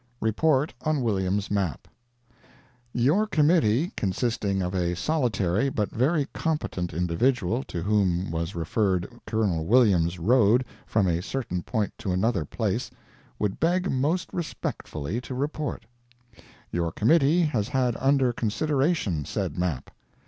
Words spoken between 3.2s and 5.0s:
committee, consisting of a